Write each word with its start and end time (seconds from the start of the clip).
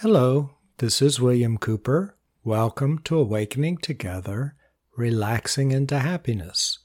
Hello, 0.00 0.50
this 0.76 1.00
is 1.00 1.22
William 1.22 1.56
Cooper. 1.56 2.18
Welcome 2.44 2.98
to 3.04 3.16
Awakening 3.16 3.78
Together, 3.78 4.54
Relaxing 4.94 5.72
into 5.72 6.00
Happiness. 6.00 6.80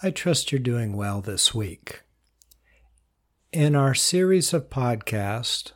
I 0.00 0.12
trust 0.12 0.52
you're 0.52 0.60
doing 0.60 0.96
well 0.96 1.20
this 1.20 1.52
week. 1.52 2.02
In 3.50 3.74
our 3.74 3.94
series 3.94 4.54
of 4.54 4.70
podcasts, 4.70 5.72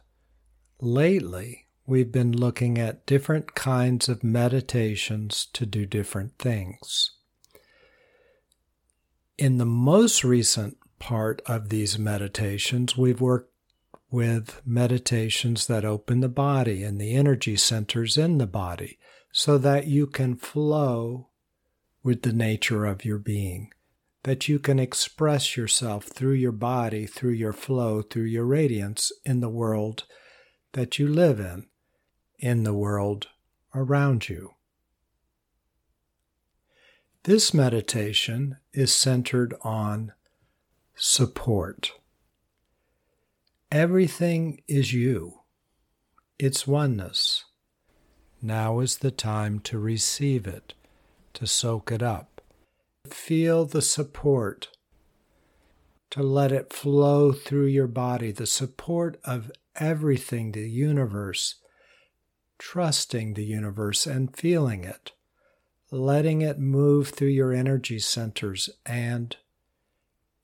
lately 0.80 1.66
we've 1.88 2.12
been 2.12 2.30
looking 2.30 2.78
at 2.78 3.04
different 3.04 3.56
kinds 3.56 4.08
of 4.08 4.22
meditations 4.22 5.48
to 5.54 5.66
do 5.66 5.86
different 5.86 6.38
things. 6.38 7.10
In 9.36 9.58
the 9.58 9.66
most 9.66 10.22
recent 10.22 10.76
part 11.00 11.42
of 11.46 11.68
these 11.70 11.98
meditations, 11.98 12.96
we've 12.96 13.20
worked 13.20 13.50
with 14.16 14.62
meditations 14.64 15.66
that 15.66 15.84
open 15.84 16.20
the 16.20 16.28
body 16.28 16.82
and 16.82 16.98
the 16.98 17.14
energy 17.14 17.54
centers 17.54 18.16
in 18.16 18.38
the 18.38 18.46
body 18.46 18.98
so 19.30 19.58
that 19.58 19.86
you 19.86 20.06
can 20.06 20.34
flow 20.34 21.28
with 22.02 22.22
the 22.22 22.32
nature 22.32 22.86
of 22.86 23.04
your 23.04 23.18
being, 23.18 23.70
that 24.22 24.48
you 24.48 24.58
can 24.58 24.78
express 24.78 25.54
yourself 25.54 26.06
through 26.06 26.32
your 26.32 26.50
body, 26.50 27.04
through 27.04 27.32
your 27.32 27.52
flow, 27.52 28.00
through 28.00 28.22
your 28.24 28.46
radiance 28.46 29.12
in 29.22 29.40
the 29.40 29.50
world 29.50 30.04
that 30.72 30.98
you 30.98 31.06
live 31.06 31.38
in, 31.38 31.66
in 32.38 32.62
the 32.62 32.72
world 32.72 33.26
around 33.74 34.30
you. 34.30 34.52
This 37.24 37.52
meditation 37.52 38.56
is 38.72 38.94
centered 38.94 39.54
on 39.60 40.14
support. 40.94 41.92
Everything 43.72 44.62
is 44.68 44.92
you. 44.92 45.40
It's 46.38 46.68
oneness. 46.68 47.44
Now 48.40 48.78
is 48.78 48.98
the 48.98 49.10
time 49.10 49.58
to 49.60 49.76
receive 49.76 50.46
it, 50.46 50.74
to 51.34 51.48
soak 51.48 51.90
it 51.90 52.00
up. 52.00 52.40
Feel 53.08 53.64
the 53.64 53.82
support, 53.82 54.68
to 56.10 56.22
let 56.22 56.52
it 56.52 56.72
flow 56.72 57.32
through 57.32 57.66
your 57.66 57.88
body, 57.88 58.30
the 58.30 58.46
support 58.46 59.18
of 59.24 59.50
everything, 59.74 60.52
the 60.52 60.70
universe, 60.70 61.56
trusting 62.58 63.34
the 63.34 63.44
universe 63.44 64.06
and 64.06 64.36
feeling 64.36 64.84
it, 64.84 65.10
letting 65.90 66.40
it 66.40 66.60
move 66.60 67.08
through 67.08 67.28
your 67.28 67.52
energy 67.52 67.98
centers 67.98 68.70
and 68.86 69.36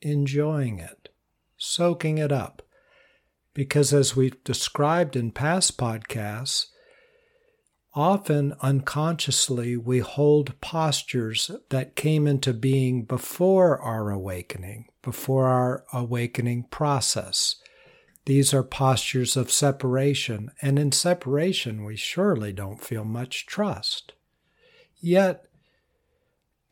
enjoying 0.00 0.80
it, 0.80 1.08
soaking 1.56 2.18
it 2.18 2.33
up 2.33 2.62
because, 3.55 3.92
as 3.92 4.17
we've 4.17 4.42
described 4.45 5.17
in 5.17 5.31
past 5.31 5.77
podcasts, 5.77 6.67
often 7.95 8.55
unconsciously 8.61 9.77
we 9.77 9.98
hold 9.98 10.58
postures 10.61 11.50
that 11.69 11.97
came 11.97 12.27
into 12.27 12.53
being 12.53 13.05
before 13.05 13.78
our 13.80 14.11
awakening, 14.11 14.86
before 15.03 15.47
our 15.47 15.84
awakening 15.92 16.64
process. 16.70 17.56
These 18.25 18.55
are 18.55 18.62
postures 18.62 19.36
of 19.36 19.50
separation, 19.50 20.53
and 20.62 20.78
in 20.78 20.92
separation, 20.92 21.84
we 21.84 21.97
surely 21.97 22.53
don't 22.53 22.83
feel 22.83 23.05
much 23.05 23.47
trust. 23.47 24.12
Yet, 25.00 25.47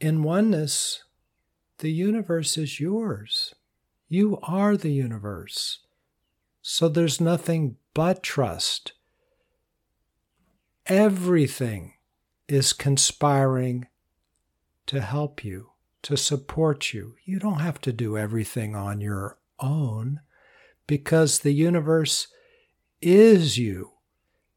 in 0.01 0.23
oneness, 0.23 1.03
the 1.79 1.91
universe 1.91 2.57
is 2.57 2.79
yours. 2.79 3.55
You 4.09 4.39
are 4.43 4.77
the 4.77 4.93
universe. 4.93 5.81
So 6.73 6.89
there's 6.89 7.21
nothing 7.21 7.79
but 7.95 8.23
trust. 8.23 8.93
Everything 10.87 11.95
is 12.47 12.73
conspiring 12.73 13.89
to 14.87 15.01
help 15.01 15.45
you, 15.45 15.73
to 16.03 16.17
support 16.17 16.95
you. 16.95 17.17
You 17.25 17.41
don't 17.41 17.59
have 17.59 17.81
to 17.81 17.93
do 17.93 18.17
everything 18.17 18.77
on 18.77 19.01
your 19.01 19.37
own 19.59 20.21
because 20.87 21.41
the 21.41 21.51
universe 21.51 22.29
is 23.03 23.59
you. 23.59 23.95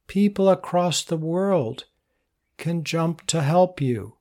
People 0.06 0.50
across 0.50 1.04
the 1.04 1.18
world 1.18 1.86
can 2.58 2.84
jump 2.84 3.26
to 3.26 3.42
help 3.42 3.82
you. 3.82 4.18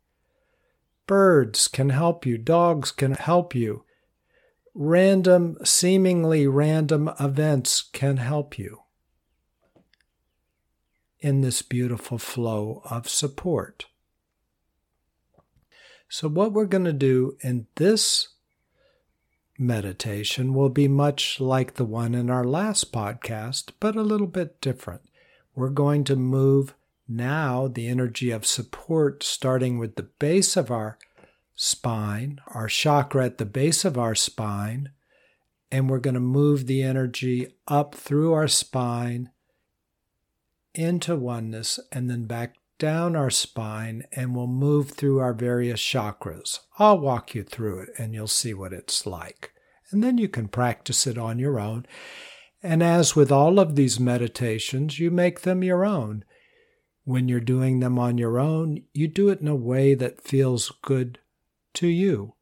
Birds 1.06 1.68
can 1.68 1.90
help 1.90 2.24
you. 2.24 2.38
Dogs 2.38 2.90
can 2.90 3.12
help 3.12 3.54
you 3.54 3.84
random, 4.74 5.56
seemingly 5.64 6.46
random 6.46 7.10
events 7.20 7.82
can 7.92 8.16
help 8.16 8.58
you 8.58 8.82
in 11.20 11.40
this 11.40 11.62
beautiful 11.62 12.18
flow 12.18 12.82
of 12.90 13.08
support. 13.08 13.86
So, 16.08 16.28
what 16.28 16.52
we're 16.52 16.66
going 16.66 16.84
to 16.84 16.92
do 16.92 17.38
in 17.40 17.66
this 17.76 18.28
meditation 19.58 20.52
will 20.52 20.68
be 20.68 20.88
much 20.88 21.40
like 21.40 21.74
the 21.74 21.84
one 21.84 22.14
in 22.14 22.28
our 22.28 22.44
last 22.44 22.92
podcast, 22.92 23.70
but 23.80 23.96
a 23.96 24.02
little 24.02 24.26
bit 24.26 24.60
different. 24.60 25.02
We're 25.54 25.70
going 25.70 26.04
to 26.04 26.16
move 26.16 26.74
now 27.08 27.68
the 27.68 27.88
energy 27.88 28.30
of 28.30 28.46
support 28.46 29.22
starting 29.22 29.78
with 29.78 29.96
the 29.96 30.02
base 30.02 30.56
of 30.56 30.70
our 30.70 30.98
spine, 31.54 32.40
our 32.48 32.68
chakra 32.68 33.26
at 33.26 33.38
the 33.38 33.44
base 33.44 33.84
of 33.84 33.98
our 33.98 34.14
spine, 34.14 34.90
and 35.70 35.88
we're 35.88 35.98
going 35.98 36.14
to 36.14 36.20
move 36.20 36.66
the 36.66 36.82
energy 36.82 37.48
up 37.66 37.94
through 37.94 38.32
our 38.32 38.48
spine 38.48 39.30
into 40.74 41.16
oneness 41.16 41.78
and 41.90 42.08
then 42.10 42.24
back 42.24 42.54
down 42.78 43.14
our 43.14 43.30
spine 43.30 44.02
and 44.12 44.34
we'll 44.34 44.46
move 44.46 44.90
through 44.90 45.18
our 45.18 45.32
various 45.32 45.80
chakras. 45.80 46.58
I'll 46.78 46.98
walk 46.98 47.34
you 47.34 47.42
through 47.42 47.80
it 47.80 47.90
and 47.98 48.12
you'll 48.12 48.26
see 48.26 48.54
what 48.54 48.72
it's 48.72 49.06
like. 49.06 49.52
And 49.90 50.02
then 50.02 50.18
you 50.18 50.28
can 50.28 50.48
practice 50.48 51.06
it 51.06 51.16
on 51.16 51.38
your 51.38 51.60
own. 51.60 51.86
And 52.62 52.82
as 52.82 53.14
with 53.14 53.30
all 53.30 53.58
of 53.58 53.76
these 53.76 54.00
meditations, 54.00 54.98
you 54.98 55.10
make 55.10 55.40
them 55.40 55.62
your 55.62 55.84
own. 55.84 56.24
When 57.04 57.28
you're 57.28 57.40
doing 57.40 57.80
them 57.80 57.98
on 57.98 58.18
your 58.18 58.38
own, 58.38 58.82
you 58.92 59.08
do 59.08 59.28
it 59.28 59.40
in 59.40 59.48
a 59.48 59.54
way 59.54 59.94
that 59.94 60.22
feels 60.22 60.72
good 60.82 61.18
to 61.74 61.86
you. 61.86 62.34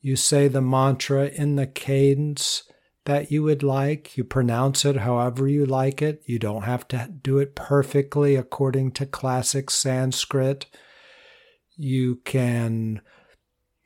You 0.00 0.16
say 0.16 0.48
the 0.48 0.60
mantra 0.60 1.28
in 1.28 1.56
the 1.56 1.66
cadence 1.66 2.64
that 3.04 3.30
you 3.30 3.42
would 3.42 3.62
like. 3.62 4.16
You 4.16 4.24
pronounce 4.24 4.84
it 4.84 4.96
however 4.96 5.48
you 5.48 5.66
like 5.66 6.02
it. 6.02 6.22
You 6.26 6.38
don't 6.38 6.62
have 6.62 6.86
to 6.88 7.08
do 7.22 7.38
it 7.38 7.54
perfectly 7.54 8.36
according 8.36 8.92
to 8.92 9.06
classic 9.06 9.70
Sanskrit. 9.70 10.66
You 11.76 12.16
can 12.24 13.00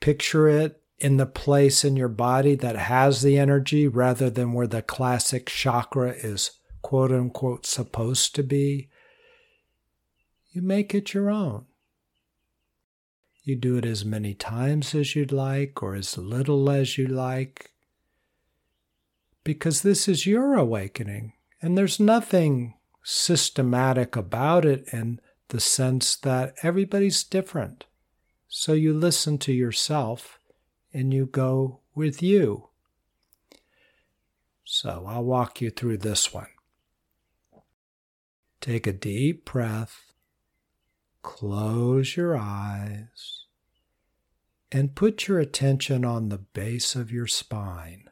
picture 0.01 0.49
it 0.49 0.83
in 0.99 1.17
the 1.17 1.27
place 1.27 1.85
in 1.85 1.97
your 1.97 2.09
body 2.09 2.55
that 2.57 2.77
has 2.77 3.23
the 3.23 3.39
energy 3.39 3.87
rather 3.87 4.29
than 4.31 4.53
where 4.53 4.67
the 4.67 4.83
classic 4.83 5.47
chakra 5.47 6.11
is 6.11 6.51
quote 6.83 7.13
unquote 7.13 7.67
supposed 7.67 8.35
to 8.35 8.43
be. 8.43 8.89
You 10.51 10.63
make 10.63 10.95
it 10.95 11.15
your 11.15 11.31
own. 11.31 11.67
You 13.49 13.57
do 13.57 13.79
it 13.79 13.87
as 13.87 14.05
many 14.05 14.35
times 14.35 14.95
as 14.95 15.17
you'd 15.17 15.33
like 15.33 15.83
or 15.83 15.95
as 15.95 16.19
little 16.19 16.69
as 16.69 16.99
you 16.99 17.07
like. 17.07 17.71
Because 19.43 19.81
this 19.81 20.07
is 20.07 20.27
your 20.27 20.53
awakening, 20.53 21.33
and 21.63 21.79
there's 21.79 21.99
nothing 21.99 22.75
systematic 23.03 24.17
about 24.17 24.67
it 24.67 24.85
in 24.93 25.19
the 25.49 25.61
sense 25.61 26.15
that 26.17 26.57
everybody's 26.63 27.25
different. 27.25 27.87
So 28.49 28.75
you 28.75 28.93
listen 28.93 29.39
to 29.39 29.53
yourself 29.55 30.39
and 30.93 31.15
you 31.15 31.25
go 31.25 31.81
with 31.95 32.23
you. 32.23 32.69
So 34.63 35.07
I'll 35.09 35.25
walk 35.25 35.63
you 35.63 35.71
through 35.71 35.97
this 35.97 36.35
one. 36.35 36.49
Take 38.61 38.87
a 38.87 38.93
deep 38.93 39.47
breath. 39.47 40.08
Close 41.29 42.17
your 42.17 42.39
eyes 42.39 43.45
and 44.73 44.95
put 44.95 45.29
your 45.29 45.39
attention 45.39 46.03
on 46.03 46.31
the 46.31 46.39
base 46.39 46.97
of 46.97 47.13
your 47.13 47.27
spine. 47.27 48.09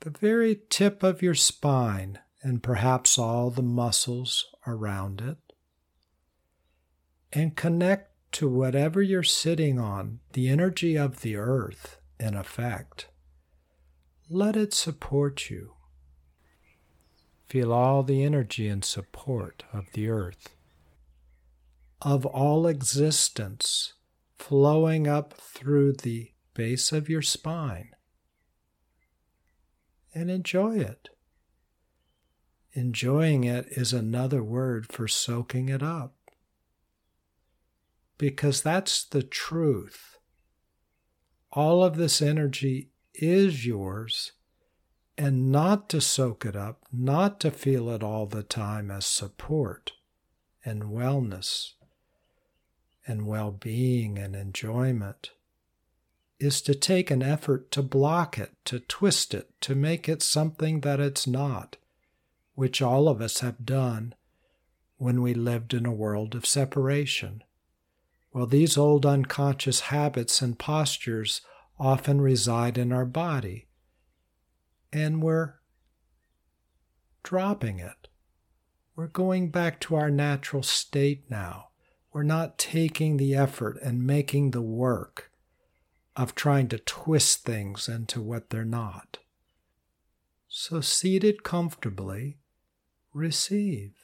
The 0.00 0.08
very 0.08 0.62
tip 0.70 1.02
of 1.02 1.20
your 1.20 1.34
spine, 1.34 2.18
and 2.42 2.62
perhaps 2.62 3.18
all 3.18 3.50
the 3.50 3.62
muscles 3.62 4.46
around 4.66 5.20
it. 5.20 5.36
And 7.30 7.54
connect 7.54 8.10
to 8.32 8.48
whatever 8.48 9.02
you're 9.02 9.22
sitting 9.22 9.78
on, 9.78 10.20
the 10.32 10.48
energy 10.48 10.96
of 10.96 11.20
the 11.20 11.36
earth, 11.36 11.98
in 12.18 12.34
effect. 12.34 13.08
Let 14.30 14.56
it 14.56 14.72
support 14.72 15.50
you. 15.50 15.74
Feel 17.46 17.70
all 17.70 18.02
the 18.02 18.24
energy 18.24 18.66
and 18.66 18.82
support 18.82 19.62
of 19.74 19.92
the 19.92 20.08
earth 20.08 20.54
of 22.02 22.26
all 22.26 22.66
existence 22.66 23.94
flowing 24.36 25.06
up 25.08 25.34
through 25.34 25.92
the 25.92 26.32
base 26.54 26.92
of 26.92 27.08
your 27.08 27.22
spine. 27.22 27.90
And 30.14 30.30
enjoy 30.30 30.78
it. 30.78 31.08
Enjoying 32.72 33.44
it 33.44 33.66
is 33.70 33.92
another 33.92 34.42
word 34.42 34.92
for 34.92 35.08
soaking 35.08 35.68
it 35.68 35.82
up. 35.82 36.14
Because 38.18 38.62
that's 38.62 39.04
the 39.04 39.22
truth. 39.22 40.18
All 41.52 41.84
of 41.84 41.96
this 41.96 42.20
energy 42.20 42.90
is 43.14 43.64
yours, 43.64 44.32
and 45.16 45.50
not 45.50 45.88
to 45.90 46.00
soak 46.00 46.44
it 46.44 46.56
up, 46.56 46.84
not 46.92 47.38
to 47.40 47.50
feel 47.50 47.88
it 47.90 48.02
all 48.02 48.26
the 48.26 48.42
time 48.42 48.90
as 48.90 49.06
support 49.06 49.92
and 50.64 50.84
wellness 50.84 51.74
and 53.06 53.26
well 53.26 53.50
being 53.50 54.18
and 54.18 54.34
enjoyment 54.34 55.30
is 56.40 56.60
to 56.62 56.74
take 56.74 57.10
an 57.10 57.22
effort 57.22 57.70
to 57.70 57.82
block 57.82 58.38
it, 58.38 58.52
to 58.64 58.80
twist 58.80 59.34
it, 59.34 59.50
to 59.60 59.74
make 59.74 60.08
it 60.08 60.22
something 60.22 60.80
that 60.80 61.00
it's 61.00 61.26
not 61.26 61.76
which 62.54 62.80
all 62.80 63.08
of 63.08 63.20
us 63.20 63.40
have 63.40 63.66
done 63.66 64.14
when 64.96 65.22
we 65.22 65.34
lived 65.34 65.74
in 65.74 65.84
a 65.84 65.92
world 65.92 66.34
of 66.34 66.46
separation. 66.46 67.42
Well, 68.32 68.46
these 68.46 68.76
old 68.76 69.04
unconscious 69.04 69.80
habits 69.80 70.40
and 70.40 70.58
postures 70.58 71.40
often 71.78 72.20
reside 72.20 72.78
in 72.78 72.92
our 72.92 73.04
body, 73.04 73.66
and 74.92 75.22
we're 75.22 75.54
dropping 77.22 77.80
it. 77.80 78.08
We're 78.96 79.08
going 79.08 79.50
back 79.50 79.80
to 79.80 79.96
our 79.96 80.10
natural 80.10 80.62
state 80.62 81.28
now. 81.28 81.63
We're 82.14 82.22
not 82.22 82.58
taking 82.58 83.16
the 83.16 83.34
effort 83.34 83.76
and 83.82 84.06
making 84.06 84.52
the 84.52 84.62
work 84.62 85.32
of 86.14 86.36
trying 86.36 86.68
to 86.68 86.78
twist 86.78 87.42
things 87.44 87.88
into 87.88 88.22
what 88.22 88.50
they're 88.50 88.64
not. 88.64 89.18
So, 90.46 90.80
seated 90.80 91.42
comfortably, 91.42 92.38
receive. 93.12 93.96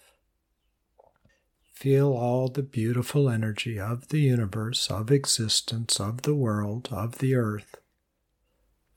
Feel 1.72 2.08
all 2.08 2.48
the 2.48 2.64
beautiful 2.64 3.30
energy 3.30 3.78
of 3.78 4.08
the 4.08 4.18
universe, 4.18 4.90
of 4.90 5.12
existence, 5.12 6.00
of 6.00 6.22
the 6.22 6.34
world, 6.34 6.88
of 6.90 7.18
the 7.18 7.36
earth, 7.36 7.76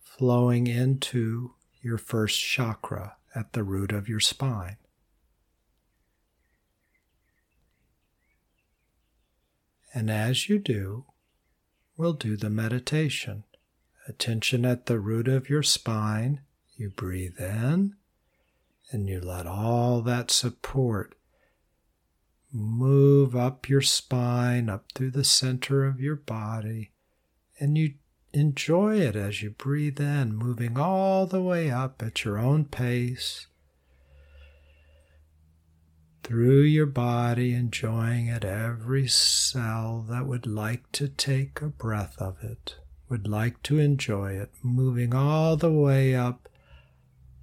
flowing 0.01 0.65
into 0.65 1.53
your 1.83 1.99
first 1.99 2.41
chakra 2.41 3.17
at 3.35 3.53
the 3.53 3.63
root 3.63 3.91
of 3.91 4.09
your 4.09 4.19
spine. 4.19 4.77
And 9.93 10.09
as 10.09 10.49
you 10.49 10.59
do, 10.59 11.05
we'll 11.95 12.13
do 12.13 12.35
the 12.35 12.49
meditation. 12.49 13.43
Attention 14.07 14.65
at 14.65 14.87
the 14.87 14.99
root 14.99 15.27
of 15.27 15.49
your 15.49 15.63
spine. 15.63 16.41
You 16.75 16.89
breathe 16.89 17.39
in 17.39 17.95
and 18.91 19.07
you 19.07 19.21
let 19.21 19.47
all 19.47 20.01
that 20.01 20.31
support 20.31 21.15
move 22.51 23.35
up 23.35 23.69
your 23.69 23.81
spine, 23.81 24.69
up 24.69 24.91
through 24.93 25.11
the 25.11 25.23
center 25.23 25.85
of 25.85 25.99
your 25.99 26.15
body, 26.15 26.91
and 27.59 27.77
you 27.77 27.93
enjoy 28.31 28.99
it 28.99 29.15
as 29.15 29.41
you 29.41 29.49
breathe 29.51 29.99
in, 29.99 30.35
moving 30.35 30.77
all 30.77 31.25
the 31.25 31.41
way 31.41 31.71
up 31.71 32.03
at 32.03 32.23
your 32.23 32.37
own 32.37 32.65
pace 32.65 33.47
through 36.23 36.61
your 36.61 36.85
body, 36.85 37.53
enjoying 37.53 38.27
it, 38.27 38.45
every 38.45 39.07
cell 39.07 40.05
that 40.09 40.25
would 40.25 40.47
like 40.47 40.91
to 40.93 41.07
take 41.07 41.61
a 41.61 41.67
breath 41.67 42.15
of 42.17 42.41
it, 42.41 42.77
would 43.09 43.27
like 43.27 43.61
to 43.63 43.77
enjoy 43.77 44.33
it, 44.33 44.51
moving 44.63 45.13
all 45.13 45.57
the 45.57 45.71
way 45.71 46.15
up 46.15 46.49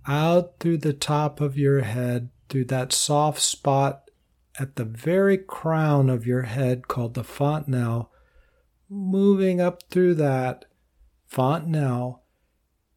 out 0.07 0.59
through 0.59 0.79
the 0.79 0.95
top 0.95 1.41
of 1.41 1.59
your 1.59 1.83
head, 1.83 2.31
through 2.49 2.65
that 2.65 2.93
soft 2.93 3.41
spot 3.41 4.11
at 4.59 4.77
the 4.77 4.85
very 4.85 5.39
crown 5.39 6.11
of 6.11 6.27
your 6.27 6.43
head 6.43 6.89
called 6.89 7.15
the 7.15 7.25
fontanelle, 7.25 8.11
moving 8.89 9.61
up 9.61 9.83
through 9.91 10.15
that 10.15 10.65
fontanelle 11.27 12.23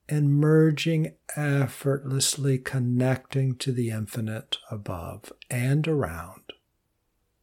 and 0.10 0.36
merging 0.36 1.16
effortlessly 1.36 2.58
connecting 2.58 3.56
to 3.56 3.72
the 3.72 3.90
infinite 3.90 4.58
above 4.70 5.32
and 5.50 5.88
around, 5.88 6.54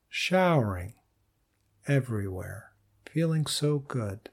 showering 0.08 0.94
everywhere, 1.86 2.72
feeling 3.06 3.46
so 3.46 3.78
good. 3.78 4.28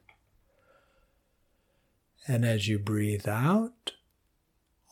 And 2.27 2.45
as 2.45 2.67
you 2.67 2.77
breathe 2.77 3.27
out, 3.27 3.93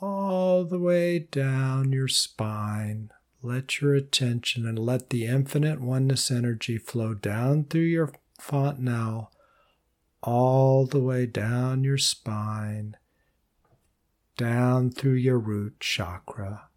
all 0.02 0.66
the 0.66 0.80
way 0.80 1.20
down 1.20 1.92
your 1.92 2.08
spine. 2.08 3.10
Let 3.42 3.80
your 3.82 3.94
attention 3.94 4.66
and 4.66 4.80
let 4.80 5.10
the 5.10 5.26
infinite 5.26 5.80
oneness 5.80 6.32
energy 6.32 6.78
flow 6.78 7.14
down 7.14 7.66
through 7.66 7.82
your 7.82 8.14
fontanelle, 8.40 9.32
all 10.22 10.86
the 10.86 11.00
way 11.00 11.26
down 11.26 11.84
your 11.84 11.98
spine, 11.98 12.98
down 14.36 14.92
through 14.92 15.14
your 15.14 15.40
root 15.40 15.80
chakra. 15.80 16.70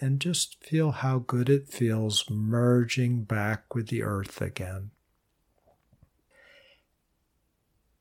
And 0.00 0.20
just 0.20 0.62
feel 0.64 0.92
how 0.92 1.18
good 1.18 1.48
it 1.48 1.68
feels 1.68 2.30
merging 2.30 3.24
back 3.24 3.74
with 3.74 3.88
the 3.88 4.02
earth 4.02 4.40
again. 4.40 4.90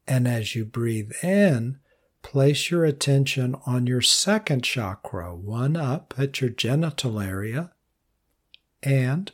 And 0.08 0.28
as 0.28 0.56
you 0.56 0.64
breathe 0.64 1.12
in, 1.24 1.80
place 2.22 2.70
your 2.70 2.86
attention 2.86 3.56
on 3.66 3.88
your 3.88 4.02
second 4.02 4.64
chakra, 4.64 5.36
one 5.36 5.76
up 5.76 6.14
at 6.18 6.40
your 6.40 6.50
genital 6.50 7.20
area, 7.20 7.72
and 8.84 9.32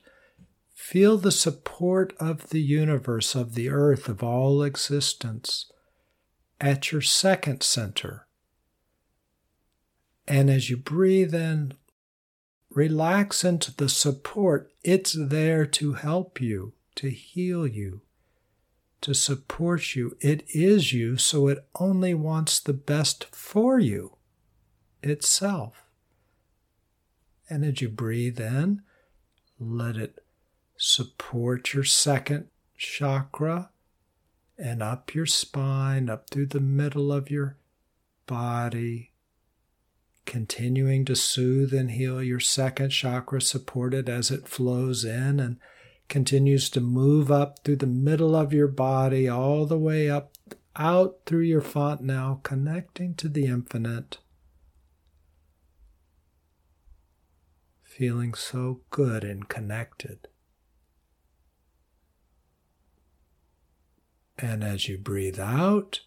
feel 0.73 1.17
the 1.17 1.31
support 1.31 2.13
of 2.19 2.49
the 2.49 2.61
universe, 2.61 3.35
of 3.35 3.55
the 3.55 3.69
earth, 3.69 4.07
of 4.07 4.23
all 4.23 4.63
existence 4.63 5.71
at 6.59 6.91
your 6.91 7.01
second 7.01 7.61
center. 7.61 8.27
And 10.27 10.49
as 10.49 10.69
you 10.69 10.77
breathe 10.77 11.33
in, 11.33 11.73
relax 12.69 13.43
into 13.43 13.75
the 13.75 13.89
support. 13.89 14.71
It's 14.83 15.15
there 15.19 15.65
to 15.65 15.93
help 15.93 16.41
you, 16.41 16.73
to 16.95 17.09
heal 17.09 17.67
you, 17.67 18.01
to 19.01 19.13
support 19.13 19.95
you. 19.95 20.17
It 20.19 20.43
is 20.49 20.93
you, 20.93 21.17
so 21.17 21.47
it 21.47 21.65
only 21.79 22.13
wants 22.13 22.59
the 22.59 22.73
best 22.73 23.25
for 23.25 23.79
you 23.79 24.17
itself. 25.01 25.85
And 27.49 27.63
as 27.65 27.81
you 27.81 27.89
breathe 27.89 28.39
in, 28.39 28.81
let 29.59 29.97
it 29.97 30.23
support 30.77 31.73
your 31.73 31.83
second 31.83 32.47
chakra 32.77 33.69
and 34.57 34.81
up 34.81 35.13
your 35.13 35.25
spine, 35.25 36.09
up 36.09 36.29
through 36.29 36.47
the 36.47 36.59
middle 36.59 37.11
of 37.11 37.29
your 37.29 37.57
body, 38.25 39.12
continuing 40.25 41.05
to 41.05 41.15
soothe 41.15 41.73
and 41.73 41.91
heal 41.91 42.21
your 42.21 42.39
second 42.39 42.89
chakra, 42.89 43.41
supported 43.41 44.09
as 44.09 44.31
it 44.31 44.47
flows 44.47 45.03
in 45.03 45.39
and 45.39 45.57
continues 46.09 46.69
to 46.69 46.81
move 46.81 47.31
up 47.31 47.63
through 47.63 47.77
the 47.77 47.87
middle 47.87 48.35
of 48.35 48.53
your 48.53 48.67
body, 48.67 49.27
all 49.27 49.65
the 49.65 49.77
way 49.77 50.09
up 50.09 50.33
out 50.75 51.17
through 51.25 51.41
your 51.41 51.61
fontanelle, 51.61 52.39
connecting 52.43 53.13
to 53.15 53.29
the 53.29 53.45
infinite. 53.45 54.17
Feeling 57.83 58.33
so 58.33 58.81
good 58.89 59.23
and 59.23 59.47
connected. 59.47 60.27
And 64.37 64.63
as 64.63 64.89
you 64.89 64.97
breathe 64.97 65.39
out, 65.39 66.01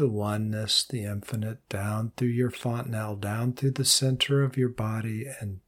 the 0.00 0.08
oneness, 0.08 0.82
the 0.82 1.04
infinite, 1.04 1.68
down 1.68 2.10
through 2.16 2.28
your 2.28 2.50
fontanelle, 2.50 3.16
down 3.16 3.52
through 3.52 3.70
the 3.70 3.84
center 3.84 4.42
of 4.42 4.56
your 4.56 4.70
body, 4.70 5.26
and 5.40 5.60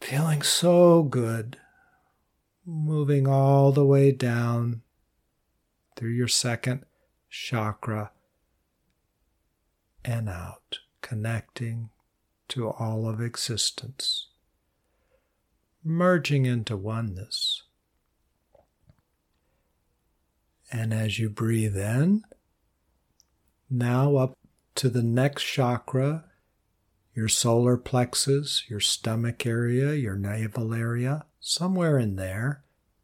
feeling 0.00 0.40
so 0.40 1.02
good, 1.02 1.58
moving 2.64 3.28
all 3.28 3.72
the 3.72 3.84
way 3.84 4.10
down 4.10 4.80
through 5.96 6.08
your 6.08 6.26
second 6.26 6.82
chakra 7.28 8.10
and 10.02 10.26
out, 10.26 10.78
connecting 11.02 11.90
to 12.48 12.70
all 12.70 13.06
of 13.06 13.20
existence, 13.20 14.28
merging 15.84 16.46
into 16.46 16.74
oneness. 16.74 17.64
And 20.72 20.94
as 20.94 21.18
you 21.18 21.28
breathe 21.28 21.76
in, 21.76 22.24
now 23.68 24.16
up 24.16 24.36
to 24.76 24.88
the 24.88 25.02
next 25.02 25.44
chakra, 25.44 26.24
your 27.14 27.28
solar 27.28 27.76
plexus, 27.76 28.64
your 28.68 28.80
stomach 28.80 29.44
area, 29.44 29.94
your 29.94 30.16
navel 30.16 30.72
area, 30.72 31.26
somewhere 31.40 31.98
in 31.98 32.16
there, 32.16 32.62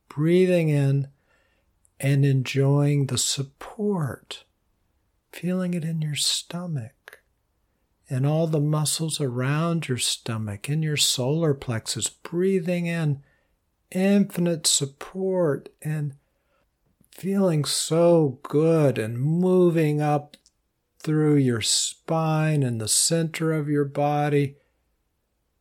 breathing 0.09 0.69
in 0.69 1.09
and 1.99 2.25
enjoying 2.25 3.07
the 3.07 3.19
support, 3.19 4.45
feeling 5.33 5.75
it 5.75 5.85
in 5.85 6.03
your 6.03 6.15
stomach, 6.15 7.21
and 8.09 8.25
all 8.27 8.47
the 8.47 8.61
muscles 8.61 9.21
around 9.21 9.89
your 9.89 9.99
stomach 9.99 10.69
and 10.69 10.85
your 10.85 10.97
solar 10.97 11.53
plexus, 11.53 12.09
breathing 12.09 12.87
in 12.87 13.23
infinite 13.91 14.67
support 14.67 15.69
and 15.83 16.15
feeling 17.17 17.65
so 17.65 18.39
good 18.43 18.99
and 18.99 19.19
moving 19.19 20.03
up 20.03 20.37
through 20.99 21.37
your 21.37 21.63
spine 21.63 22.63
and 22.63 22.79
the 22.79 22.89
center 22.89 23.53
of 23.53 23.71
your 23.71 23.87
body, 23.87 24.57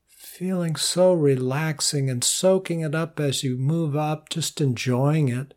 feeling 0.10 0.76
so 0.76 1.14
relaxing 1.14 2.10
and 2.10 2.26
soaking 2.26 2.82
it 2.82 2.94
up 2.94 3.22
as 3.22 3.42
you 3.42 3.56
move 3.56 3.96
up, 3.96 4.28
just 4.28 4.60
enjoying 4.60 5.30
it, 5.30 5.54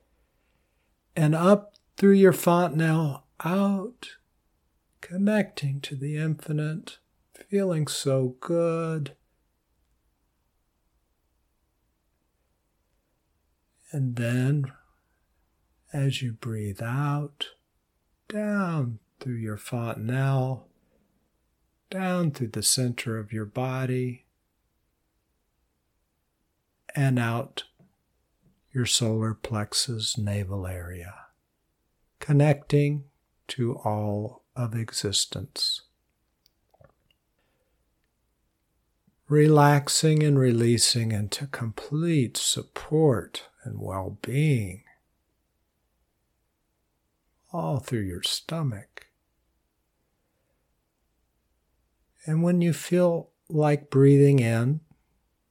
and 1.16 1.34
up 1.34 1.74
through 1.96 2.12
your 2.12 2.32
fontanelle, 2.32 3.26
out, 3.44 4.10
connecting 5.00 5.80
to 5.80 5.96
the 5.96 6.16
infinite, 6.16 6.98
feeling 7.34 7.88
so 7.88 8.36
good. 8.38 9.16
And 13.90 14.14
then, 14.14 14.70
as 15.92 16.23
you 16.23 16.33
breathe 16.33 16.83
out, 16.83 17.49
down 18.28 18.99
through 19.21 19.37
your 19.37 19.57
fontanelle, 19.57 20.68
down 21.90 22.30
through 22.30 22.49
the 22.49 22.62
center 22.62 23.18
of 23.18 23.33
your 23.33 23.47
body, 23.47 24.26
and 26.95 27.18
out 27.18 27.64
your 28.73 28.87
solar 28.87 29.35
plexus 29.35 30.18
navel 30.18 30.66
area, 30.66 31.14
connecting 32.21 33.04
to 33.47 33.75
all 33.76 34.42
of 34.54 34.75
existence. 34.75 35.83
Relaxing 39.28 40.23
and 40.23 40.38
releasing 40.38 41.12
into 41.12 41.47
complete 41.47 42.37
support 42.37 43.45
and 43.64 43.78
well 43.78 44.18
being, 44.23 44.83
all 47.52 47.78
through 47.78 48.00
your 48.00 48.22
stomach. 48.22 49.06
And 52.26 52.42
when 52.42 52.60
you 52.60 52.72
feel 52.72 53.30
like 53.48 53.90
breathing 53.90 54.38
in, 54.38 54.80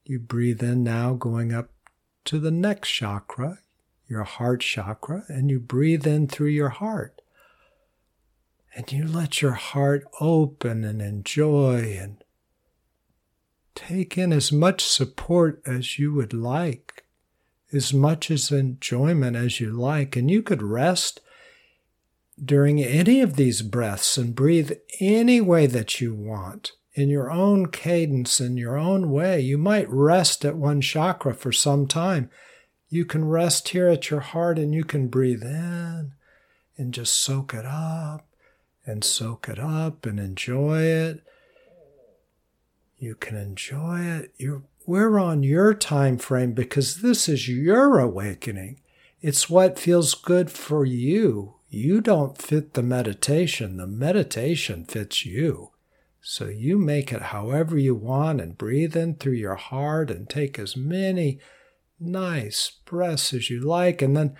you 0.06 0.20
breathe 0.20 0.62
in 0.62 0.84
now, 0.84 1.14
going 1.14 1.54
up 1.54 1.72
to 2.26 2.40
the 2.40 2.52
next 2.52 2.90
chakra, 2.92 3.60
your 4.08 4.24
heart 4.24 4.62
chakra, 4.62 5.24
and 5.28 5.50
you 5.50 5.60
breathe 5.60 6.06
in 6.06 6.28
through 6.28 6.50
your 6.50 6.70
heart. 6.70 7.22
And 8.76 8.92
you 8.92 9.06
let 9.08 9.42
your 9.42 9.54
heart 9.54 10.06
open 10.22 10.84
and 10.84 11.02
enjoy 11.02 11.98
and 12.00 12.24
take 13.74 14.18
in 14.18 14.32
as 14.32 14.52
much 14.52 14.84
support 14.84 15.62
as 15.66 15.98
you 15.98 16.14
would 16.14 16.34
like, 16.34 17.06
as 17.74 17.94
much 17.94 18.30
as 18.30 18.52
enjoyment 18.52 19.36
as 19.36 19.60
you 19.60 19.72
like. 19.72 20.16
And 20.16 20.30
you 20.30 20.44
could 20.44 20.62
rest 20.62 21.22
during 22.44 22.82
any 22.84 23.22
of 23.22 23.36
these 23.36 23.62
breaths 23.62 24.18
and 24.18 24.36
breathe 24.36 24.72
any 25.00 25.42
way 25.42 25.66
that 25.66 26.00
you 26.00 26.14
want 26.14 26.74
in 26.94 27.10
your 27.10 27.32
own 27.32 27.68
cadence, 27.68 28.40
in 28.40 28.58
your 28.58 28.78
own 28.78 29.12
way. 29.12 29.40
You 29.40 29.58
might 29.58 29.90
rest 29.90 30.44
at 30.46 30.56
one 30.56 30.82
chakra 30.82 31.34
for 31.34 31.52
some 31.52 31.88
time. 31.88 32.30
You 32.90 33.06
can 33.06 33.26
rest 33.26 33.70
here 33.70 33.88
at 33.88 34.10
your 34.10 34.22
heart 34.22 34.58
and 34.58 34.74
you 34.74 34.84
can 34.84 35.08
breathe 35.08 35.44
in 35.44 36.14
and 36.78 36.94
just 36.94 37.16
soak 37.16 37.54
it 37.54 37.66
up 37.66 38.28
and 38.86 39.04
soak 39.04 39.50
it 39.50 39.60
up 39.60 40.06
and 40.06 40.20
enjoy 40.20 40.82
it. 40.82 41.24
You 42.98 43.14
can 43.14 43.36
enjoy 43.36 44.02
it. 44.02 44.34
You're, 44.38 44.64
we're 44.88 45.20
on 45.20 45.44
your 45.44 45.74
time 45.74 46.18
frame 46.18 46.54
because 46.54 47.02
this 47.02 47.30
is 47.30 47.48
your 47.48 48.00
awakening. 48.00 48.80
It's 49.22 49.50
what 49.50 49.78
feels 49.78 50.16
good 50.16 50.50
for 50.50 50.86
you. 50.86 51.57
You 51.70 52.02
don't 52.02 52.38
fit 52.42 52.74
the 52.74 52.84
meditation, 52.84 53.78
the 53.78 53.88
meditation 53.88 54.86
fits 54.86 55.26
you. 55.26 55.72
So 56.22 56.46
you 56.46 56.78
make 56.78 57.14
it 57.14 57.22
however 57.24 57.78
you 57.78 57.96
want 57.96 58.42
and 58.42 58.58
breathe 58.58 58.96
in 58.96 59.16
through 59.16 59.34
your 59.34 59.56
heart 59.56 60.10
and 60.12 60.30
take 60.30 60.60
as 60.60 60.76
many 60.76 61.40
nice 62.00 62.72
breaths 62.86 63.34
as 63.34 63.50
you 63.50 63.62
like. 63.62 64.02
And 64.02 64.16
then 64.16 64.36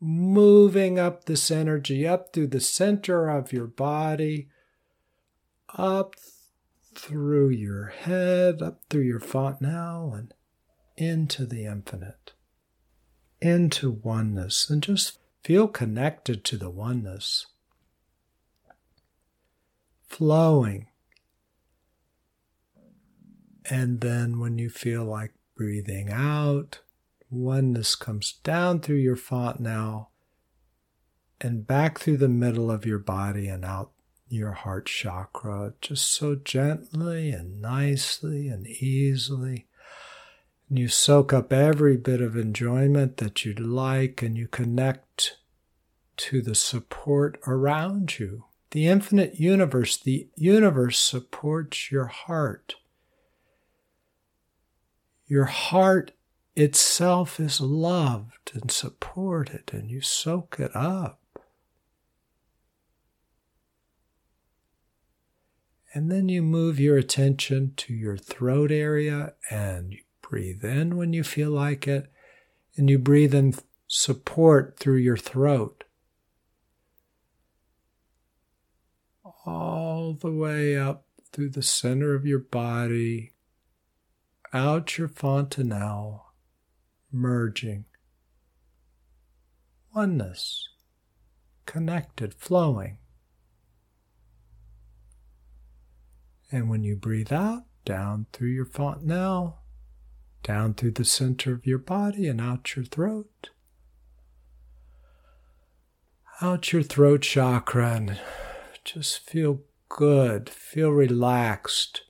moving 0.00 0.98
up 0.98 1.24
this 1.24 1.50
energy 1.50 2.06
up 2.06 2.32
through 2.32 2.48
the 2.48 2.60
center 2.60 3.28
of 3.28 3.52
your 3.52 3.66
body, 3.66 4.48
up 5.76 6.14
through 6.94 7.48
your 7.48 7.86
head, 7.86 8.62
up 8.62 8.82
through 8.88 9.02
your 9.02 9.20
fontanelle, 9.20 10.14
and 10.14 10.34
into 10.96 11.46
the 11.46 11.64
infinite, 11.64 12.32
into 13.40 13.90
oneness, 13.90 14.70
and 14.70 14.82
just 14.82 15.18
feel 15.44 15.68
connected 15.68 16.42
to 16.42 16.56
the 16.56 16.70
oneness, 16.70 17.46
flowing. 20.08 20.88
And 23.70 24.00
then 24.00 24.40
when 24.40 24.58
you 24.58 24.70
feel 24.70 25.04
like 25.04 25.34
breathing 25.54 26.10
out, 26.10 26.80
oneness 27.30 27.94
comes 27.94 28.32
down 28.42 28.80
through 28.80 28.96
your 28.96 29.16
fontanelle 29.16 30.10
and 31.40 31.66
back 31.66 31.98
through 31.98 32.16
the 32.16 32.28
middle 32.28 32.70
of 32.70 32.86
your 32.86 32.98
body 32.98 33.48
and 33.48 33.64
out 33.64 33.92
your 34.28 34.52
heart 34.52 34.86
chakra, 34.86 35.74
just 35.82 36.10
so 36.10 36.34
gently 36.34 37.30
and 37.30 37.60
nicely 37.60 38.48
and 38.48 38.66
easily. 38.66 39.66
And 40.68 40.78
you 40.78 40.88
soak 40.88 41.32
up 41.32 41.52
every 41.52 41.96
bit 41.96 42.20
of 42.20 42.36
enjoyment 42.36 43.18
that 43.18 43.44
you'd 43.44 43.60
like 43.60 44.22
and 44.22 44.36
you 44.36 44.48
connect 44.48 45.36
to 46.16 46.40
the 46.40 46.54
support 46.54 47.38
around 47.46 48.18
you. 48.18 48.44
The 48.70 48.86
infinite 48.86 49.38
universe, 49.38 49.96
the 49.96 50.28
universe 50.36 50.98
supports 50.98 51.92
your 51.92 52.06
heart. 52.06 52.76
Your 55.26 55.44
heart 55.44 56.12
itself 56.56 57.40
is 57.40 57.60
loved 57.60 58.52
and 58.52 58.70
supported, 58.70 59.70
and 59.72 59.90
you 59.90 60.00
soak 60.00 60.56
it 60.58 60.74
up. 60.74 61.20
And 65.92 66.10
then 66.10 66.28
you 66.28 66.42
move 66.42 66.80
your 66.80 66.98
attention 66.98 67.74
to 67.76 67.94
your 67.94 68.16
throat 68.16 68.72
area 68.72 69.34
and 69.48 69.92
you 69.92 70.00
breathe 70.28 70.64
in 70.64 70.96
when 70.96 71.12
you 71.12 71.22
feel 71.22 71.50
like 71.50 71.86
it, 71.86 72.10
and 72.76 72.88
you 72.88 72.98
breathe 72.98 73.34
in 73.34 73.54
support 73.86 74.78
through 74.78 74.96
your 74.96 75.16
throat. 75.16 75.84
All 79.46 80.14
the 80.14 80.32
way 80.32 80.76
up 80.76 81.06
through 81.32 81.50
the 81.50 81.62
center 81.62 82.14
of 82.14 82.26
your 82.26 82.38
body, 82.38 83.32
out 84.52 84.96
your 84.98 85.08
fontanelle 85.08 86.32
merging, 87.12 87.84
oneness, 89.94 90.68
connected, 91.66 92.34
flowing. 92.34 92.98
And 96.50 96.68
when 96.68 96.82
you 96.82 96.96
breathe 96.96 97.32
out, 97.32 97.64
down 97.84 98.26
through 98.32 98.50
your 98.50 98.64
fontanelle, 98.64 99.63
down 100.44 100.74
through 100.74 100.92
the 100.92 101.04
center 101.04 101.52
of 101.52 101.66
your 101.66 101.78
body 101.78 102.28
and 102.28 102.40
out 102.40 102.76
your 102.76 102.84
throat. 102.84 103.50
Out 106.40 106.72
your 106.72 106.84
throat 106.84 107.22
chakra 107.22 107.94
and 107.94 108.20
just 108.84 109.18
feel 109.18 109.62
good, 109.88 110.48
feel 110.48 110.90
relaxed, 110.90 112.02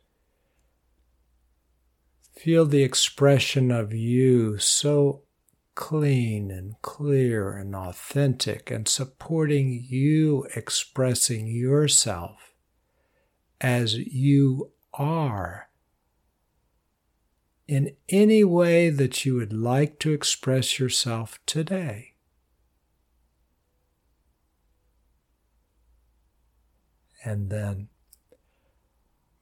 Feel 2.45 2.67
the 2.67 2.83
expression 2.83 3.71
of 3.71 3.95
you 3.95 4.59
so 4.59 5.23
clean 5.75 6.51
and 6.51 6.75
clear 6.83 7.53
and 7.57 7.75
authentic 7.75 8.71
and 8.71 8.87
supporting 8.87 9.83
you 9.89 10.47
expressing 10.55 11.47
yourself 11.47 12.53
as 13.63 13.95
you 13.95 14.73
are 14.93 15.69
in 17.67 17.97
any 18.09 18.45
way 18.45 18.91
that 18.91 19.25
you 19.25 19.37
would 19.37 19.53
like 19.53 19.99
to 20.01 20.13
express 20.13 20.79
yourself 20.79 21.39
today. 21.47 22.15
And 27.25 27.49
then 27.49 27.89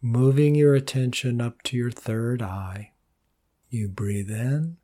moving 0.01 0.55
your 0.55 0.75
attention 0.75 1.41
up 1.41 1.63
to 1.63 1.77
your 1.77 1.91
third 1.91 2.43
eye. 2.43 2.93
You 3.69 3.89
breathe 3.89 4.31
in 4.31 4.77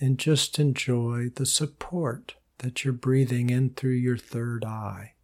and 0.00 0.18
just 0.18 0.58
enjoy 0.58 1.28
the 1.34 1.46
support 1.46 2.34
that 2.58 2.84
you're 2.84 2.92
breathing 2.92 3.50
in 3.50 3.70
through 3.70 3.92
your 3.92 4.16
third 4.16 4.64
eye. 4.64 5.14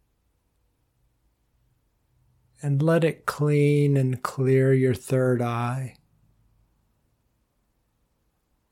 And 2.61 2.81
let 2.81 3.03
it 3.03 3.25
clean 3.25 3.97
and 3.97 4.23
clear 4.23 4.73
your 4.73 4.95
third 4.95 5.41
eye 5.41 5.96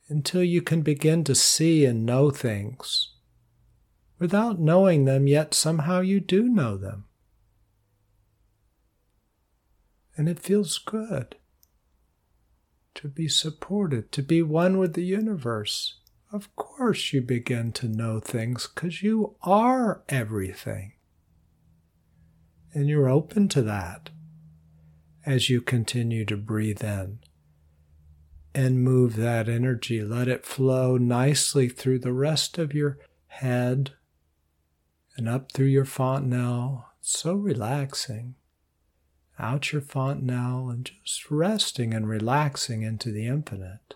until 0.08 0.44
you 0.44 0.62
can 0.62 0.82
begin 0.82 1.24
to 1.24 1.36
see 1.36 1.86
and 1.86 2.06
know 2.06 2.30
things. 2.30 3.12
Without 4.20 4.60
knowing 4.60 5.06
them, 5.06 5.28
yet 5.28 5.54
somehow 5.54 6.00
you 6.00 6.20
do 6.20 6.44
know 6.44 6.78
them. 6.78 7.06
And 10.16 10.30
it 10.30 10.40
feels 10.40 10.78
good 10.78 11.36
to 12.94 13.10
be 13.10 13.28
supported, 13.28 14.12
to 14.14 14.22
be 14.22 14.42
one 14.42 14.78
with 14.78 14.94
the 14.94 15.04
universe. 15.04 15.96
Of 16.32 16.56
course, 16.56 17.12
you 17.12 17.22
begin 17.22 17.74
to 17.74 17.88
know 17.88 18.20
things 18.20 18.68
because 18.68 19.04
you 19.04 19.36
are 19.42 20.04
everything. 20.08 20.94
And 22.74 22.88
you're 22.88 23.10
open 23.10 23.50
to 23.50 23.62
that 23.64 24.12
as 25.26 25.50
you 25.50 25.62
continue 25.62 26.24
to 26.26 26.38
breathe 26.38 26.84
in 26.84 27.20
and 28.56 28.82
move 28.82 29.18
that 29.18 29.50
energy. 29.50 30.02
Let 30.02 30.30
it 30.30 30.46
flow 30.46 30.96
nicely 30.96 31.68
through 31.68 32.00
the 32.00 32.14
rest 32.14 32.58
of 32.58 32.74
your 32.74 32.98
head 33.28 33.92
and 35.18 35.28
up 35.28 35.52
through 35.52 35.68
your 35.68 35.86
fontanelle. 35.86 36.94
so 37.02 37.36
relaxing. 37.36 38.36
Out 39.38 39.74
your 39.74 39.82
fontanelle 39.82 40.70
and 40.70 40.90
just 41.04 41.30
resting 41.30 41.94
and 41.94 42.08
relaxing 42.08 42.82
into 42.82 43.12
the 43.12 43.28
infinite. 43.28 43.96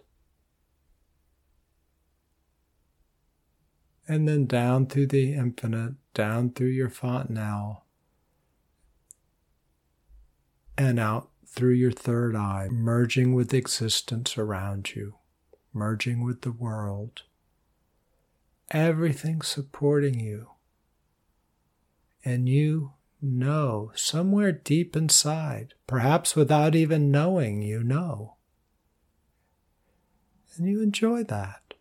And 4.08 4.28
then 4.28 4.46
down 4.46 4.88
through 4.88 5.08
the 5.08 5.34
infinite, 5.34 5.94
down 6.13 6.51
through 6.51 6.68
your 6.68 6.89
fontanelle, 6.89 7.86
and 10.78 11.00
out 11.00 11.30
through 11.51 11.74
your 11.74 11.91
third 11.91 12.36
eye, 12.36 12.68
merging 12.72 13.34
with 13.34 13.53
existence 13.53 14.38
around 14.38 14.96
you, 14.96 15.15
merging 15.74 16.24
with 16.24 16.41
the 16.41 16.51
world. 16.51 17.24
Everything 18.72 19.41
supporting 19.41 20.20
you. 20.20 20.51
And 22.24 22.48
you 22.48 22.94
know 23.22 23.91
somewhere 23.96 24.51
deep 24.51 24.96
inside, 24.96 25.74
perhaps 25.88 26.36
without 26.36 26.75
even 26.75 27.12
knowing 27.12 27.62
you 27.62 27.84
know. 27.84 28.36
And 30.56 30.68
you 30.68 30.82
enjoy 30.82 31.24
that. 31.24 31.74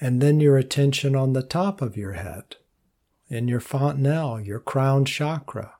And 0.00 0.20
then 0.20 0.40
your 0.40 0.58
attention 0.58 1.16
on 1.16 1.32
the 1.32 1.42
top 1.42 1.80
of 1.80 1.96
your 1.96 2.12
head, 2.12 2.56
in 3.28 3.48
your 3.48 3.60
fontanelle, 3.60 4.40
your 4.40 4.60
crown 4.60 5.04
chakra. 5.04 5.75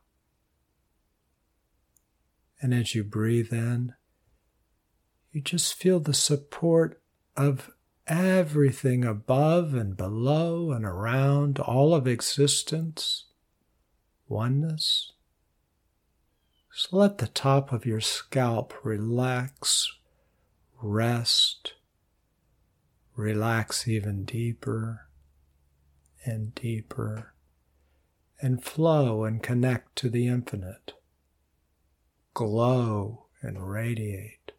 And 2.60 2.72
as 2.72 2.94
you 2.94 3.04
breathe 3.04 3.52
in, 3.52 3.94
you 5.32 5.42
just 5.42 5.74
feel 5.74 6.00
the 6.00 6.14
support 6.14 7.00
of 7.36 7.70
everything 8.06 9.04
above 9.04 9.74
and 9.74 9.96
below 9.96 10.72
and 10.72 10.84
around, 10.84 11.58
all 11.58 11.94
of 11.94 12.06
existence, 12.06 13.24
oneness. 14.28 15.12
So 16.72 16.96
let 16.96 17.18
the 17.18 17.26
top 17.26 17.72
of 17.72 17.86
your 17.86 18.00
scalp 18.00 18.74
relax, 18.82 19.90
rest, 20.80 21.74
relax 23.14 23.88
even 23.88 24.24
deeper 24.24 25.08
and 26.24 26.54
deeper, 26.54 27.34
and 28.40 28.62
flow 28.62 29.24
and 29.24 29.42
connect 29.42 29.96
to 29.96 30.10
the 30.10 30.26
infinite 30.26 30.92
glow 32.36 33.24
and 33.40 33.66
radiate. 33.66 34.52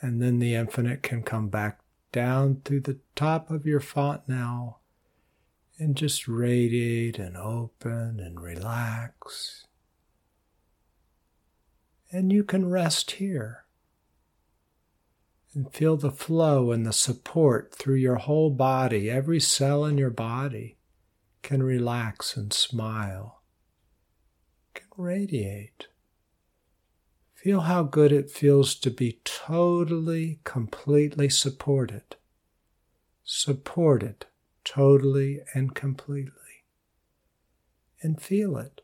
And 0.00 0.22
then 0.22 0.38
the 0.38 0.54
infinite 0.54 1.02
can 1.02 1.22
come 1.22 1.50
back 1.50 1.80
down 2.12 2.62
through 2.64 2.80
the 2.80 2.98
top 3.14 3.50
of 3.50 3.66
your 3.66 3.80
fontanelle 3.80 4.80
and 5.78 5.94
just 5.94 6.26
radiate 6.26 7.18
and 7.18 7.36
open 7.36 8.20
and 8.20 8.40
relax. 8.40 9.66
And 12.10 12.32
you 12.32 12.42
can 12.42 12.70
rest 12.70 13.10
here 13.12 13.66
and 15.52 15.70
feel 15.74 15.98
the 15.98 16.10
flow 16.10 16.72
and 16.72 16.86
the 16.86 16.94
support 16.94 17.74
through 17.74 17.96
your 17.96 18.16
whole 18.16 18.48
body. 18.48 19.10
Every 19.10 19.40
cell 19.40 19.84
in 19.84 19.98
your 19.98 20.08
body 20.08 20.78
can 21.42 21.62
relax 21.62 22.34
and 22.34 22.50
smile 22.50 23.39
radiate. 24.96 25.86
Feel 27.34 27.60
how 27.60 27.82
good 27.82 28.12
it 28.12 28.30
feels 28.30 28.74
to 28.74 28.90
be 28.90 29.20
totally, 29.24 30.40
completely 30.44 31.28
supported. 31.28 32.16
Supported 33.24 34.26
totally 34.64 35.40
and 35.54 35.74
completely. 35.74 36.32
And 38.02 38.20
feel 38.20 38.58
it. 38.58 38.82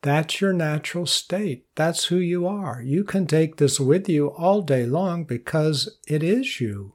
That's 0.00 0.40
your 0.40 0.52
natural 0.52 1.06
state. 1.06 1.66
That's 1.74 2.06
who 2.06 2.16
you 2.16 2.46
are. 2.46 2.80
You 2.80 3.04
can 3.04 3.26
take 3.26 3.56
this 3.56 3.80
with 3.80 4.08
you 4.08 4.28
all 4.28 4.62
day 4.62 4.86
long 4.86 5.24
because 5.24 5.98
it 6.06 6.22
is 6.22 6.60
you. 6.60 6.94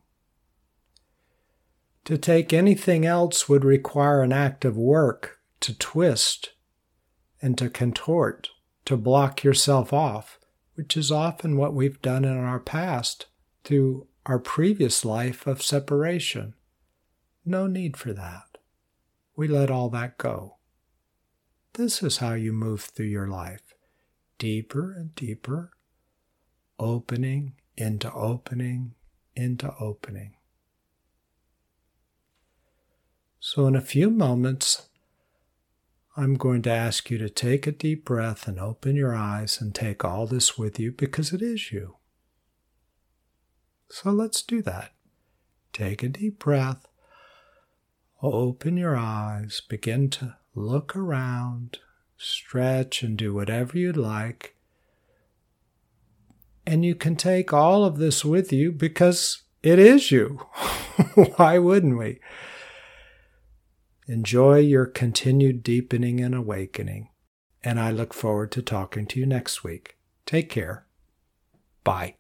To 2.06 2.18
take 2.18 2.54
anything 2.54 3.06
else 3.06 3.48
would 3.48 3.64
require 3.64 4.24
an 4.24 4.32
act 4.32 4.66
of 4.66 4.78
work 4.78 5.40
to 5.60 5.78
twist 5.78 6.53
and 7.44 7.58
to 7.58 7.70
contort, 7.70 8.50
to 8.86 8.96
block 8.96 9.44
yourself 9.44 9.92
off, 9.92 10.40
which 10.76 10.96
is 10.96 11.12
often 11.12 11.58
what 11.58 11.74
we've 11.74 12.02
done 12.02 12.24
in 12.24 12.38
our 12.38 12.60
past 12.60 13.28
through 13.66 14.08
our 14.26 14.40
previous 14.40 15.04
life 15.04 15.46
of 15.46 15.62
separation. 15.62 16.54
No 17.46 17.68
need 17.68 17.98
for 17.98 18.14
that. 18.14 18.58
We 19.36 19.50
let 19.50 19.70
all 19.70 19.90
that 19.90 20.18
go. 20.18 20.56
This 21.74 22.02
is 22.02 22.18
how 22.18 22.34
you 22.34 22.54
move 22.54 22.82
through 22.82 23.08
your 23.08 23.28
life 23.28 23.74
deeper 24.38 24.94
and 24.94 25.14
deeper, 25.16 25.72
opening 26.80 27.54
into 27.76 28.12
opening 28.14 28.94
into 29.36 29.74
opening. 29.80 30.36
So, 33.40 33.68
in 33.68 33.76
a 33.76 33.82
few 33.82 34.10
moments, 34.10 34.88
I'm 36.16 36.36
going 36.36 36.62
to 36.64 36.72
ask 36.72 37.10
you 37.10 37.18
to 37.18 37.30
take 37.30 37.66
a 37.66 37.72
deep 37.72 38.06
breath 38.06 38.48
and 38.48 38.60
open 38.60 38.96
your 38.96 39.16
eyes 39.16 39.60
and 39.60 39.74
take 39.74 40.06
all 40.06 40.28
this 40.28 40.58
with 40.58 40.80
you 40.80 40.92
because 40.92 41.34
it 41.34 41.42
is 41.42 41.72
you. 41.72 41.96
So 43.90 44.12
let's 44.12 44.44
do 44.44 44.62
that. 44.62 44.92
Take 45.72 46.04
a 46.04 46.10
deep 46.10 46.38
breath, 46.38 46.88
open 48.22 48.78
your 48.78 48.96
eyes, 48.96 49.62
begin 49.68 50.12
to 50.12 50.36
look 50.54 50.96
around, 50.96 51.80
stretch, 52.16 53.02
and 53.02 53.18
do 53.18 53.34
whatever 53.34 53.78
you'd 53.78 53.98
like. 53.98 54.56
And 56.66 56.86
you 56.86 56.94
can 56.94 57.16
take 57.16 57.52
all 57.52 57.84
of 57.84 57.98
this 57.98 58.24
with 58.24 58.54
you 58.54 58.72
because 58.72 59.42
it 59.64 59.80
is 59.80 60.12
you. 60.12 60.46
Why 61.38 61.58
wouldn't 61.58 61.98
we? 61.98 62.20
Enjoy 64.08 64.60
your 64.60 64.86
continued 64.86 65.64
deepening 65.64 66.20
and 66.20 66.36
awakening, 66.36 67.10
and 67.64 67.80
I 67.80 67.92
look 67.92 68.14
forward 68.14 68.52
to 68.52 68.62
talking 68.62 69.06
to 69.08 69.20
you 69.20 69.26
next 69.26 69.64
week. 69.64 69.98
Take 70.26 70.50
care. 70.50 70.86
Bye. 71.84 72.16